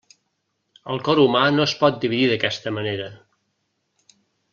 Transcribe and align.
El 0.93 1.01
cor 1.09 1.19
humà 1.23 1.43
no 1.57 1.65
es 1.69 1.75
pot 1.83 1.99
dividir 2.05 2.31
d'aquesta 2.31 2.73
manera. 2.79 3.11